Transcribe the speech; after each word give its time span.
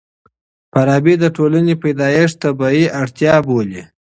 فارابي 0.71 1.15
د 1.19 1.25
ټولني 1.35 1.73
پيدايښت 1.83 2.35
طبيعي 2.43 2.85
اړتيا 3.01 3.35
بولي. 3.47 3.83